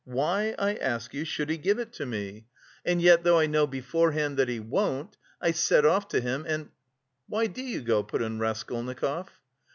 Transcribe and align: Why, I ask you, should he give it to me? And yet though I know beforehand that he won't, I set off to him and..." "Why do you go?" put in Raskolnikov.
Why, 0.03 0.55
I 0.57 0.77
ask 0.77 1.13
you, 1.13 1.25
should 1.25 1.51
he 1.51 1.59
give 1.59 1.77
it 1.77 1.93
to 1.93 2.07
me? 2.07 2.47
And 2.83 2.99
yet 2.99 3.23
though 3.23 3.37
I 3.37 3.45
know 3.45 3.67
beforehand 3.67 4.35
that 4.37 4.49
he 4.49 4.59
won't, 4.59 5.15
I 5.39 5.51
set 5.51 5.85
off 5.85 6.07
to 6.07 6.19
him 6.19 6.43
and..." 6.47 6.69
"Why 7.27 7.45
do 7.45 7.61
you 7.63 7.81
go?" 7.81 8.01
put 8.01 8.23
in 8.23 8.39
Raskolnikov. 8.39 9.29